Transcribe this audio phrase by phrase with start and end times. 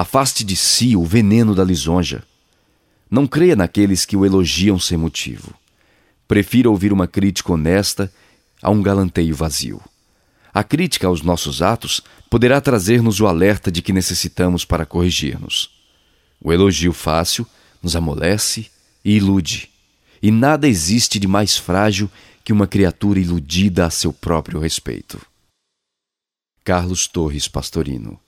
[0.00, 2.22] Afaste de si o veneno da lisonja.
[3.10, 5.52] Não creia naqueles que o elogiam sem motivo.
[6.28, 8.08] Prefira ouvir uma crítica honesta
[8.62, 9.82] a um galanteio vazio.
[10.54, 12.00] A crítica aos nossos atos
[12.30, 15.68] poderá trazer-nos o alerta de que necessitamos para corrigir-nos.
[16.40, 17.44] O elogio fácil
[17.82, 18.68] nos amolece
[19.04, 19.68] e ilude,
[20.22, 22.08] e nada existe de mais frágil
[22.44, 25.20] que uma criatura iludida a seu próprio respeito.
[26.62, 28.20] Carlos Torres Pastorino